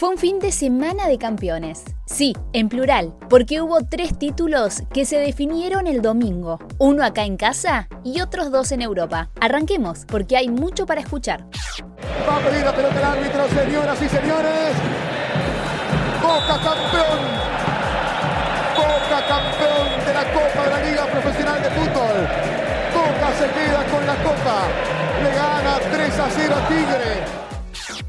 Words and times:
Fue 0.00 0.08
un 0.08 0.16
fin 0.16 0.38
de 0.38 0.50
semana 0.50 1.08
de 1.08 1.18
campeones. 1.18 1.84
Sí, 2.06 2.34
en 2.54 2.70
plural, 2.70 3.12
porque 3.28 3.60
hubo 3.60 3.84
tres 3.84 4.18
títulos 4.18 4.82
que 4.94 5.04
se 5.04 5.18
definieron 5.18 5.86
el 5.86 6.00
domingo. 6.00 6.58
Uno 6.78 7.04
acá 7.04 7.24
en 7.24 7.36
casa 7.36 7.86
y 8.02 8.22
otros 8.22 8.50
dos 8.50 8.72
en 8.72 8.80
Europa. 8.80 9.28
Arranquemos, 9.42 10.06
porque 10.06 10.38
hay 10.38 10.48
mucho 10.48 10.86
para 10.86 11.02
escuchar. 11.02 11.44
Va 12.26 12.36
a 12.36 12.40
pedir 12.40 12.64
la 12.64 12.74
pelota 12.74 12.98
el 12.98 13.04
árbitro, 13.04 13.46
señoras 13.48 14.00
y 14.00 14.08
señores. 14.08 14.72
Boca 16.22 16.56
campeón. 16.64 17.20
Boca 18.80 19.18
campeón 19.28 20.06
de 20.06 20.14
la 20.14 20.32
Copa 20.32 20.64
de 20.64 20.70
la 20.70 20.80
Liga 20.88 21.06
Profesional 21.12 21.62
de 21.62 21.70
Fútbol. 21.72 22.26
Boca 22.96 23.32
se 23.36 23.46
queda 23.52 23.84
con 23.92 24.06
la 24.06 24.16
Copa. 24.24 24.64
Le 25.22 25.30
gana 25.36 25.78
3 25.92 26.18
a 26.20 26.30
0 26.30 26.54
a 26.56 26.68
Tigre. 26.68 26.89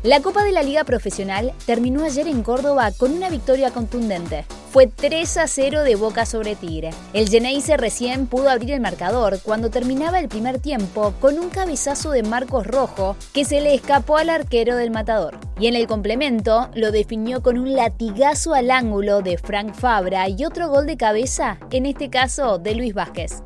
La 0.03 0.19
Copa 0.19 0.43
de 0.43 0.51
la 0.51 0.63
Liga 0.63 0.83
Profesional 0.83 1.53
terminó 1.67 2.03
ayer 2.03 2.27
en 2.27 2.41
Córdoba 2.41 2.91
con 2.97 3.11
una 3.11 3.29
victoria 3.29 3.69
contundente. 3.69 4.45
Fue 4.71 4.87
3 4.87 5.37
a 5.37 5.45
0 5.45 5.83
de 5.83 5.95
Boca 5.95 6.25
sobre 6.25 6.55
Tigre. 6.55 6.89
El 7.13 7.29
Geneise 7.29 7.77
recién 7.77 8.25
pudo 8.25 8.49
abrir 8.49 8.71
el 8.71 8.81
marcador 8.81 9.39
cuando 9.43 9.69
terminaba 9.69 10.19
el 10.19 10.27
primer 10.27 10.57
tiempo 10.57 11.13
con 11.21 11.37
un 11.37 11.49
cabezazo 11.49 12.09
de 12.09 12.23
Marcos 12.23 12.65
Rojo 12.65 13.15
que 13.31 13.45
se 13.45 13.61
le 13.61 13.75
escapó 13.75 14.17
al 14.17 14.31
arquero 14.31 14.75
del 14.75 14.89
matador. 14.89 15.37
Y 15.59 15.67
en 15.67 15.75
el 15.75 15.85
complemento 15.85 16.71
lo 16.73 16.91
definió 16.91 17.43
con 17.43 17.59
un 17.59 17.75
latigazo 17.75 18.55
al 18.55 18.71
ángulo 18.71 19.21
de 19.21 19.37
Frank 19.37 19.75
Fabra 19.75 20.27
y 20.29 20.45
otro 20.45 20.69
gol 20.69 20.87
de 20.87 20.97
cabeza, 20.97 21.59
en 21.69 21.85
este 21.85 22.09
caso 22.09 22.57
de 22.57 22.73
Luis 22.73 22.95
Vázquez. 22.95 23.43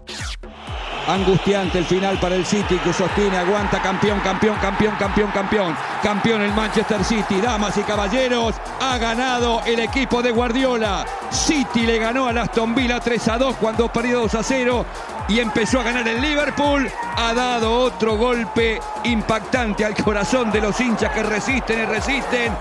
Angustiante 1.07 1.77
el 1.77 1.85
final 1.85 2.19
para 2.19 2.35
el 2.35 2.45
City 2.45 2.79
que 2.83 2.91
sostiene, 2.91 3.37
aguanta 3.37 3.79
campeón, 3.79 4.19
campeón, 4.21 4.57
campeón, 4.59 4.95
campeón, 4.97 5.31
campeón. 5.31 5.75
Campeón 6.01 6.41
el 6.41 6.53
Manchester 6.53 7.03
City, 7.03 7.39
damas 7.41 7.77
y 7.77 7.81
caballeros, 7.81 8.55
ha 8.81 8.97
ganado 8.97 9.61
el 9.65 9.79
equipo 9.79 10.23
de 10.23 10.31
Guardiola. 10.31 11.05
City 11.29 11.81
le 11.81 11.99
ganó 11.99 12.27
a 12.27 12.31
Aston 12.31 12.73
Villa 12.73 12.99
3 12.99 13.27
a 13.27 13.37
2 13.37 13.55
cuando 13.57 13.87
perdió 13.91 14.21
2 14.21 14.35
a 14.35 14.43
0 14.43 14.85
y 15.27 15.39
empezó 15.39 15.79
a 15.79 15.83
ganar 15.83 16.07
el 16.07 16.19
Liverpool. 16.21 16.89
Ha 17.17 17.33
dado 17.35 17.79
otro 17.79 18.17
golpe 18.17 18.79
impactante 19.03 19.85
al 19.85 19.93
corazón 19.95 20.51
de 20.51 20.61
los 20.61 20.79
hinchas 20.79 21.11
que 21.11 21.21
resisten 21.21 21.83
y 21.83 21.85
resisten. 21.85 22.53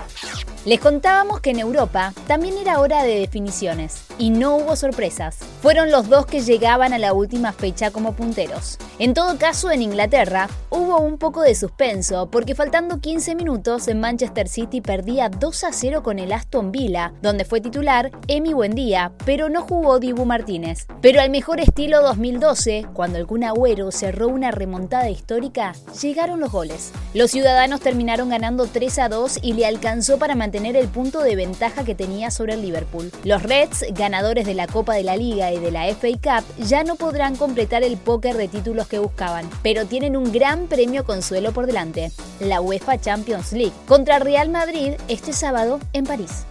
Les 0.65 0.79
contábamos 0.79 1.41
que 1.41 1.51
en 1.51 1.59
Europa 1.59 2.11
también 2.25 2.57
era 2.57 2.79
hora 2.79 3.03
de 3.03 3.19
definiciones 3.19 4.03
y 4.17 4.31
no 4.31 4.55
hubo 4.55 4.75
sorpresas. 4.75 5.37
Fueron 5.61 5.91
los 5.91 6.09
dos 6.09 6.25
que 6.25 6.41
llegaban 6.41 6.93
a 6.93 6.97
la 6.97 7.13
última 7.13 7.53
fecha 7.53 7.91
como 7.91 8.15
punteros. 8.15 8.79
En 8.97 9.13
todo 9.13 9.37
caso, 9.37 9.69
en 9.69 9.83
Inglaterra 9.83 10.49
hubo 10.71 10.97
un 10.99 11.17
poco 11.19 11.41
de 11.43 11.53
suspenso 11.53 12.31
porque 12.31 12.55
faltando 12.55 12.99
15 12.99 13.35
minutos 13.35 13.87
en 13.87 13.99
Manchester 13.99 14.47
City 14.47 14.81
perdía 14.81 15.29
2 15.29 15.63
a 15.63 15.71
0 15.71 16.01
con 16.01 16.17
el 16.17 16.31
Aston 16.31 16.71
Villa, 16.71 17.13
donde 17.21 17.45
fue 17.45 17.61
titular 17.61 18.09
Emi 18.27 18.53
Buendía, 18.53 19.11
pero 19.25 19.49
no 19.49 19.61
jugó 19.61 19.99
Dibu 19.99 20.25
Martínez. 20.25 20.87
Pero 21.01 21.21
al 21.21 21.29
mejor 21.29 21.59
estilo 21.59 22.01
2012, 22.01 22.87
cuando 22.93 23.19
el 23.19 23.27
Kun 23.27 23.43
Agüero 23.43 23.91
cerró 23.91 24.29
una 24.29 24.49
remontada 24.49 25.11
histórica, 25.11 25.73
llegaron 26.01 26.39
los 26.39 26.51
goles. 26.51 26.91
Los 27.13 27.29
ciudadanos 27.29 27.81
terminaron 27.81 28.29
ganando 28.29 28.65
3 28.65 28.99
a 28.99 29.09
2 29.09 29.39
y 29.43 29.53
le 29.53 29.67
alcanzó 29.67 30.17
para 30.17 30.33
mantener 30.33 30.55
tener 30.55 30.77
el 30.77 30.87
punto 30.87 31.19
de 31.19 31.35
ventaja 31.35 31.83
que 31.83 31.95
tenía 31.95 32.31
sobre 32.31 32.53
el 32.53 32.61
Liverpool. 32.61 33.11
Los 33.25 33.43
Reds, 33.43 33.85
ganadores 34.05 34.45
de 34.45 34.53
la 34.53 34.67
Copa 34.67 34.93
de 34.93 35.01
la 35.01 35.17
Liga 35.17 35.51
y 35.51 35.57
de 35.57 35.71
la 35.71 35.87
FA 35.87 36.09
Cup, 36.21 36.63
ya 36.63 36.83
no 36.83 36.95
podrán 36.95 37.35
completar 37.35 37.81
el 37.81 37.97
póker 37.97 38.37
de 38.37 38.47
títulos 38.47 38.87
que 38.87 38.99
buscaban, 38.99 39.49
pero 39.63 39.87
tienen 39.87 40.15
un 40.15 40.31
gran 40.31 40.67
premio 40.67 41.05
consuelo 41.05 41.53
por 41.53 41.65
delante, 41.65 42.11
la 42.39 42.61
UEFA 42.61 43.01
Champions 43.01 43.51
League, 43.51 43.73
contra 43.87 44.19
Real 44.19 44.49
Madrid 44.49 44.93
este 45.07 45.33
sábado 45.33 45.79
en 45.93 46.03
París 46.05 46.45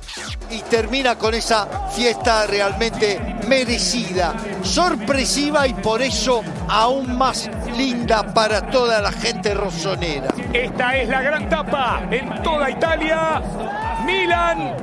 y 0.50 0.60
termina 0.62 1.16
con 1.16 1.32
esa 1.34 1.88
fiesta 1.90 2.46
realmente 2.48 3.20
merecida, 3.46 4.34
sorpresiva 4.62 5.68
y 5.68 5.74
por 5.74 6.02
eso 6.02 6.42
aún 6.68 7.16
más 7.16 7.48
linda 7.76 8.34
para 8.34 8.68
toda 8.68 9.00
la 9.00 9.12
gente 9.12 9.54
rosonera. 9.54 10.34
Esta 10.52 10.96
es 10.96 11.08
la 11.08 11.22
gran 11.22 11.48
tapa 11.48 12.02
en 12.10 12.42
toda 12.42 12.68
Italia. 12.68 13.40
Milan 14.04 14.74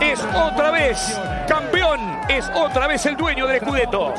es 0.00 0.20
otra 0.34 0.70
vez 0.70 1.18
campeón, 1.48 2.00
es 2.28 2.48
otra 2.54 2.86
vez 2.86 3.04
el 3.06 3.16
dueño 3.16 3.46
del 3.46 3.60
Scudetto. 3.60 4.14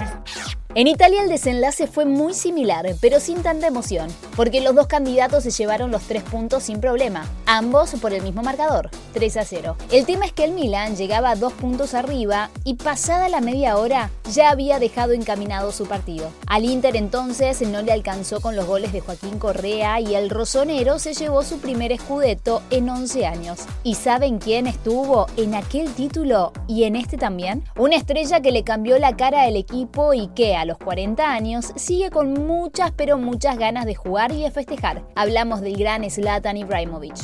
En 0.75 0.85
Italia 0.85 1.23
el 1.23 1.29
desenlace 1.29 1.87
fue 1.87 2.05
muy 2.05 2.35
similar, 2.35 2.85
pero 3.01 3.19
sin 3.19 3.41
tanta 3.41 3.65
emoción, 3.65 4.07
porque 4.35 4.61
los 4.61 4.75
dos 4.75 4.85
candidatos 4.85 5.43
se 5.43 5.49
llevaron 5.49 5.89
los 5.89 6.03
tres 6.03 6.21
puntos 6.21 6.61
sin 6.61 6.79
problema, 6.79 7.27
ambos 7.47 7.95
por 7.99 8.13
el 8.13 8.21
mismo 8.21 8.43
marcador, 8.43 8.91
3 9.13 9.37
a 9.37 9.45
0. 9.45 9.75
El 9.91 10.05
tema 10.05 10.25
es 10.25 10.31
que 10.31 10.43
el 10.43 10.51
Milan 10.51 10.95
llegaba 10.95 11.33
dos 11.33 11.53
puntos 11.53 11.95
arriba 11.95 12.51
y 12.63 12.75
pasada 12.75 13.29
la 13.29 13.41
media 13.41 13.77
hora 13.77 14.11
ya 14.31 14.51
había 14.51 14.77
dejado 14.77 15.13
encaminado 15.13 15.71
su 15.71 15.87
partido. 15.87 16.31
Al 16.45 16.65
Inter 16.65 16.95
entonces 16.95 17.59
no 17.63 17.81
le 17.81 17.91
alcanzó 17.91 18.39
con 18.39 18.55
los 18.55 18.67
goles 18.67 18.93
de 18.93 19.01
Joaquín 19.01 19.39
Correa 19.39 19.99
y 19.99 20.13
el 20.13 20.29
rosonero 20.29 20.99
se 20.99 21.15
llevó 21.15 21.41
su 21.41 21.57
primer 21.57 21.91
escudeto 21.91 22.61
en 22.69 22.89
11 22.89 23.25
años. 23.25 23.61
¿Y 23.83 23.95
saben 23.95 24.37
quién 24.37 24.67
estuvo 24.67 25.25
en 25.35 25.55
aquel 25.55 25.91
título 25.95 26.53
y 26.67 26.83
en 26.83 26.95
este 26.95 27.17
también? 27.17 27.63
Una 27.75 27.95
estrella 27.95 28.41
que 28.41 28.51
le 28.51 28.63
cambió 28.63 28.99
la 28.99 29.17
cara 29.17 29.41
al 29.41 29.55
equipo 29.55 30.13
y 30.13 30.27
que 30.27 30.58
a 30.59 30.65
los 30.65 30.77
40 30.77 31.31
años 31.31 31.71
sigue 31.75 32.09
con 32.09 32.33
muchas 32.33 32.91
pero 32.91 33.17
muchas 33.17 33.57
ganas 33.57 33.85
de 33.85 33.95
jugar 33.95 34.31
y 34.31 34.43
de 34.43 34.51
festejar. 34.51 35.03
Hablamos 35.15 35.61
del 35.61 35.77
gran 35.77 36.09
Zlatan 36.09 36.57
Ibrahimovic. 36.57 37.15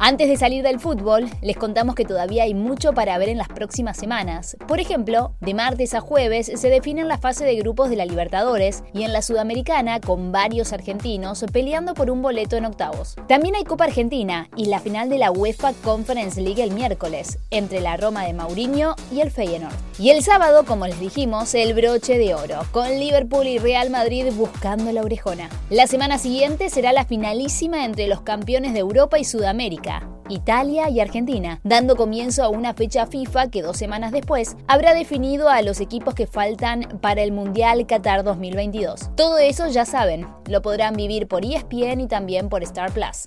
Antes 0.00 0.28
de 0.28 0.36
salir 0.36 0.62
del 0.62 0.78
fútbol, 0.78 1.28
les 1.42 1.56
contamos 1.56 1.96
que 1.96 2.04
todavía 2.04 2.44
hay 2.44 2.54
mucho 2.54 2.92
para 2.92 3.18
ver 3.18 3.30
en 3.30 3.38
las 3.38 3.48
próximas 3.48 3.96
semanas. 3.96 4.56
Por 4.68 4.78
ejemplo, 4.78 5.34
de 5.40 5.54
martes 5.54 5.92
a 5.92 6.00
jueves 6.00 6.52
se 6.54 6.70
definen 6.70 7.08
la 7.08 7.18
fase 7.18 7.44
de 7.44 7.56
grupos 7.56 7.90
de 7.90 7.96
la 7.96 8.04
Libertadores 8.04 8.84
y 8.92 9.02
en 9.02 9.12
la 9.12 9.22
Sudamericana 9.22 10.00
con 10.00 10.30
varios 10.30 10.72
argentinos 10.72 11.44
peleando 11.52 11.94
por 11.94 12.10
un 12.10 12.22
boleto 12.22 12.56
en 12.56 12.66
octavos. 12.66 13.16
También 13.26 13.56
hay 13.56 13.64
Copa 13.64 13.84
Argentina 13.84 14.48
y 14.54 14.66
la 14.66 14.78
final 14.78 15.08
de 15.08 15.18
la 15.18 15.32
UEFA 15.32 15.72
Conference 15.82 16.40
League 16.40 16.62
el 16.62 16.70
miércoles, 16.70 17.38
entre 17.50 17.80
la 17.80 17.96
Roma 17.96 18.24
de 18.24 18.34
Mourinho 18.34 18.94
y 19.12 19.20
el 19.20 19.32
Feyenoord. 19.32 19.74
Y 19.98 20.10
el 20.10 20.22
sábado, 20.22 20.64
como 20.64 20.86
les 20.86 21.00
dijimos, 21.00 21.54
el 21.54 21.74
broche 21.74 22.18
de 22.18 22.34
oro, 22.34 22.60
con 22.72 22.88
Liverpool 22.98 23.46
y 23.46 23.58
Real 23.58 23.90
Madrid 23.90 24.26
buscando 24.34 24.92
la 24.92 25.02
orejona. 25.02 25.48
La 25.70 25.86
semana 25.86 26.18
siguiente 26.18 26.70
será 26.70 26.92
la 26.92 27.04
finalísima 27.04 27.84
entre 27.84 28.08
los 28.08 28.22
campeones 28.22 28.72
de 28.72 28.80
Europa 28.80 29.18
y 29.18 29.24
Sudamérica 29.24 30.17
Italia 30.28 30.90
y 30.90 31.00
Argentina, 31.00 31.60
dando 31.64 31.96
comienzo 31.96 32.42
a 32.42 32.48
una 32.48 32.74
fecha 32.74 33.06
FIFA 33.06 33.50
que 33.50 33.62
dos 33.62 33.76
semanas 33.76 34.12
después 34.12 34.56
habrá 34.66 34.94
definido 34.94 35.48
a 35.48 35.62
los 35.62 35.80
equipos 35.80 36.14
que 36.14 36.26
faltan 36.26 36.98
para 37.00 37.22
el 37.22 37.32
Mundial 37.32 37.86
Qatar 37.86 38.24
2022. 38.24 39.10
Todo 39.16 39.38
eso 39.38 39.68
ya 39.68 39.84
saben, 39.84 40.26
lo 40.46 40.62
podrán 40.62 40.94
vivir 40.94 41.28
por 41.28 41.44
ESPN 41.44 42.00
y 42.00 42.08
también 42.08 42.48
por 42.48 42.62
Star 42.62 42.92
Plus. 42.92 43.24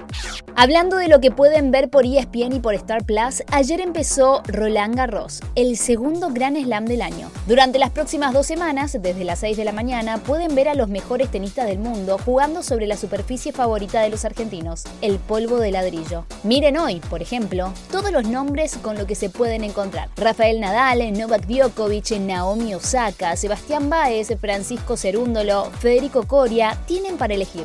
Hablando 0.56 0.98
de 0.98 1.08
lo 1.08 1.22
que 1.22 1.32
pueden 1.32 1.72
ver 1.72 1.90
por 1.90 2.06
ESPN 2.06 2.54
y 2.54 2.60
por 2.60 2.74
Star 2.76 3.06
Plus, 3.06 3.44
ayer 3.52 3.80
empezó 3.80 4.44
Roland 4.48 4.96
Garros, 4.96 5.42
el 5.56 5.78
segundo 5.78 6.30
Gran 6.32 6.56
Slam 6.56 6.86
del 6.86 7.02
año. 7.02 7.32
Durante 7.48 7.80
las 7.80 7.92
próximas 7.92 8.34
dos 8.34 8.46
semanas, 8.46 8.98
desde 9.02 9.24
las 9.24 9.40
6 9.40 9.58
de 9.58 9.66
la 9.66 9.72
mañana, 9.72 10.18
pueden 10.18 10.54
ver 10.56 10.68
a 10.68 10.76
los 10.76 10.90
mejores 10.90 11.32
tenistas 11.32 11.68
del 11.68 11.80
mundo 11.80 12.18
jugando 12.24 12.64
sobre 12.64 12.88
la 12.88 12.98
superficie 12.98 13.54
favorita 13.54 14.02
de 14.02 14.10
los 14.10 14.26
argentinos, 14.26 14.84
el 15.02 15.20
polvo 15.20 15.58
de 15.58 15.72
ladrillo. 15.72 16.26
Miren 16.44 16.78
hoy, 16.78 16.91
por 17.00 17.22
ejemplo, 17.22 17.74
todos 17.92 18.12
los 18.12 18.28
nombres 18.28 18.78
con 18.78 18.98
los 18.98 19.06
que 19.06 19.16
se 19.16 19.30
pueden 19.30 19.64
encontrar. 19.64 20.10
Rafael 20.18 20.60
Nadal, 20.60 21.14
Novak 21.14 21.46
Djokovic, 21.46 22.12
Naomi 22.20 22.76
Osaka, 22.76 23.36
Sebastián 23.36 23.90
Baez, 23.90 24.30
Francisco 24.40 24.98
Cerúndolo, 24.98 25.66
Federico 25.80 26.28
Coria, 26.28 26.78
tienen 26.86 27.18
para 27.18 27.34
elegir. 27.34 27.64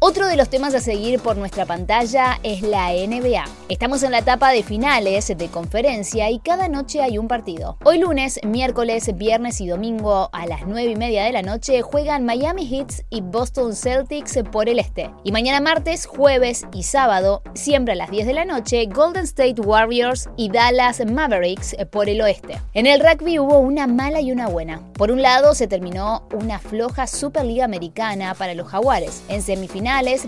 Otro 0.00 0.28
de 0.28 0.36
los 0.36 0.48
temas 0.48 0.76
a 0.76 0.80
seguir 0.80 1.18
por 1.18 1.36
nuestra 1.36 1.66
pantalla 1.66 2.38
es 2.44 2.62
la 2.62 2.90
NBA. 2.92 3.44
Estamos 3.68 4.04
en 4.04 4.12
la 4.12 4.18
etapa 4.18 4.52
de 4.52 4.62
finales 4.62 5.26
de 5.26 5.48
conferencia 5.48 6.30
y 6.30 6.38
cada 6.38 6.68
noche 6.68 7.02
hay 7.02 7.18
un 7.18 7.26
partido. 7.26 7.78
Hoy 7.84 7.98
lunes, 7.98 8.38
miércoles, 8.46 9.10
viernes 9.16 9.60
y 9.60 9.66
domingo 9.66 10.30
a 10.32 10.46
las 10.46 10.68
9 10.68 10.92
y 10.92 10.94
media 10.94 11.24
de 11.24 11.32
la 11.32 11.42
noche 11.42 11.82
juegan 11.82 12.24
Miami 12.24 12.64
Heat 12.64 13.06
y 13.10 13.22
Boston 13.22 13.74
Celtics 13.74 14.38
por 14.52 14.68
el 14.68 14.78
este. 14.78 15.10
Y 15.24 15.32
mañana 15.32 15.60
martes, 15.60 16.06
jueves 16.06 16.64
y 16.72 16.84
sábado, 16.84 17.42
siempre 17.54 17.94
a 17.94 17.96
las 17.96 18.12
10 18.12 18.28
de 18.28 18.34
la 18.34 18.44
noche, 18.44 18.86
Golden 18.86 19.24
State 19.24 19.60
Warriors 19.60 20.28
y 20.36 20.48
Dallas 20.48 21.04
Mavericks 21.04 21.74
por 21.90 22.08
el 22.08 22.22
oeste. 22.22 22.60
En 22.72 22.86
el 22.86 23.00
rugby 23.00 23.40
hubo 23.40 23.58
una 23.58 23.88
mala 23.88 24.20
y 24.20 24.30
una 24.30 24.46
buena. 24.46 24.80
Por 24.92 25.10
un 25.10 25.22
lado, 25.22 25.56
se 25.56 25.66
terminó 25.66 26.22
una 26.32 26.60
floja 26.60 27.08
Superliga 27.08 27.64
Americana 27.64 28.34
para 28.34 28.54
los 28.54 28.68
Jaguares. 28.68 29.22
En 29.28 29.42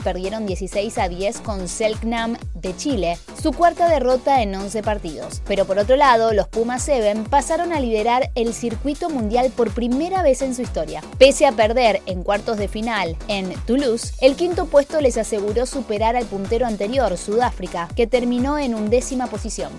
perdieron 0.02 0.46
16 0.46 0.96
a 0.96 1.08
10 1.08 1.40
con 1.42 1.68
Selknam 1.68 2.38
de 2.60 2.76
Chile, 2.76 3.18
su 3.40 3.52
cuarta 3.52 3.88
derrota 3.88 4.42
en 4.42 4.54
11 4.54 4.82
partidos. 4.82 5.42
Pero 5.46 5.64
por 5.64 5.78
otro 5.78 5.96
lado, 5.96 6.32
los 6.32 6.48
Pumas 6.48 6.82
7 6.82 7.24
pasaron 7.28 7.72
a 7.72 7.80
liderar 7.80 8.30
el 8.34 8.54
circuito 8.54 9.08
mundial 9.08 9.50
por 9.54 9.72
primera 9.72 10.22
vez 10.22 10.42
en 10.42 10.54
su 10.54 10.62
historia. 10.62 11.02
Pese 11.18 11.46
a 11.46 11.52
perder 11.52 12.02
en 12.06 12.22
cuartos 12.22 12.58
de 12.58 12.68
final 12.68 13.16
en 13.28 13.54
Toulouse, 13.66 14.12
el 14.20 14.36
quinto 14.36 14.66
puesto 14.66 15.00
les 15.00 15.16
aseguró 15.16 15.66
superar 15.66 16.16
al 16.16 16.26
puntero 16.26 16.66
anterior, 16.66 17.16
Sudáfrica, 17.16 17.88
que 17.96 18.06
terminó 18.06 18.58
en 18.58 18.74
undécima 18.74 19.26
posición. 19.26 19.70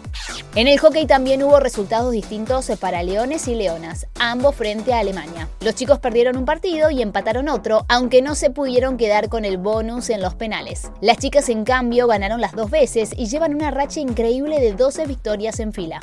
En 0.56 0.68
el 0.68 0.80
hockey 0.80 1.06
también 1.06 1.44
hubo 1.44 1.60
resultados 1.60 2.12
distintos 2.12 2.72
para 2.80 3.04
Leones 3.04 3.48
y 3.48 3.56
Leonas, 3.56 4.08
ambos 4.20 4.56
frente 4.56 4.94
a 4.94 5.00
Alemania. 5.00 5.48
Los 5.62 5.76
chicos 5.76 6.00
perdieron 6.00 6.38
un 6.38 6.46
partido 6.46 6.90
y 6.90 7.02
empataron 7.02 7.50
otro, 7.50 7.86
aunque 7.88 8.22
no 8.22 8.36
se 8.36 8.50
pudieron 8.50 8.98
quedar 8.98 9.30
con 9.30 9.46
el 9.46 9.58
bonus 9.58 10.10
en 10.10 10.22
los 10.22 10.34
penales. 10.34 10.90
Las 11.02 11.18
chicas 11.18 11.50
en 11.50 11.64
cambio 11.64 12.08
ganaron 12.08 12.42
las 12.42 12.54
dos 12.54 12.71
y 12.72 13.26
llevan 13.26 13.54
una 13.54 13.70
racha 13.70 14.00
increíble 14.00 14.62
de 14.62 14.72
12 14.72 15.06
victorias 15.06 15.60
en 15.60 15.74
fila. 15.74 16.00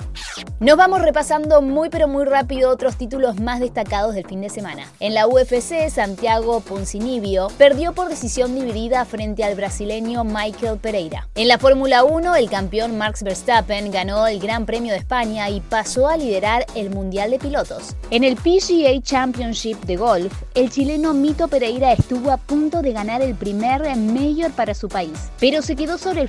Nos 0.61 0.76
vamos 0.76 1.00
repasando 1.00 1.62
muy 1.62 1.88
pero 1.88 2.09
muy 2.09 2.26
rápido 2.26 2.70
otros 2.70 2.97
títulos 2.97 3.41
más 3.41 3.61
destacados 3.61 4.15
del 4.15 4.26
fin 4.26 4.43
de 4.43 4.50
semana. 4.50 4.87
En 5.00 5.15
la 5.15 5.26
UFC, 5.26 5.88
Santiago 5.88 6.61
Poncinibio 6.61 7.49
perdió 7.56 7.94
por 7.94 8.09
decisión 8.11 8.55
dividida 8.55 9.05
frente 9.06 9.44
al 9.44 9.55
brasileño 9.55 10.25
Michael 10.25 10.79
Pereira. 10.79 11.29
En 11.37 11.49
la 11.49 11.59
Fórmula 11.59 12.05
1, 12.05 12.37
el 12.37 12.50
campeón 12.50 12.99
Max 12.99 13.23
Verstappen 13.23 13.91
ganó 13.91 14.26
el 14.26 14.38
Gran 14.38 14.67
Premio 14.67 14.93
de 14.93 14.99
España 14.99 15.49
y 15.49 15.61
pasó 15.61 16.06
a 16.06 16.19
liderar 16.19 16.67
el 16.75 16.91
Mundial 16.91 17.31
de 17.31 17.38
Pilotos. 17.38 17.97
En 18.11 18.25
el 18.25 18.37
PGA 18.37 19.00
Championship 19.00 19.79
de 19.85 19.97
golf, 19.97 20.32
el 20.55 20.70
chileno 20.70 21.15
Mito 21.15 21.49
Pereira 21.49 21.93
estuvo 21.93 22.31
a 22.31 22.37
punto 22.37 22.82
de 22.82 22.93
ganar 22.93 23.23
el 23.23 23.35
primer 23.35 23.97
mayor 23.97 24.50
para 24.53 24.75
su 24.75 24.88
país, 24.88 25.31
pero 25.41 25.62
se 25.62 25.75
quedó 25.75 25.97
sobre 25.97 26.20
el 26.20 26.29